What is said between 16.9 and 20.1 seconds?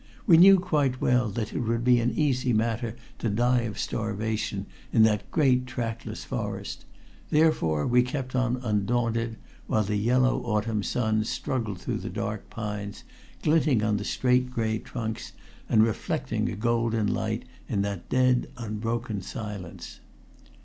light in that dead unbroken silence.